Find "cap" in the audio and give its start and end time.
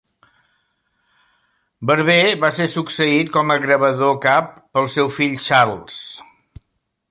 4.27-4.51